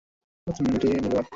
[0.47, 1.25] প্রতিটা মিনিটই মূল্যবান।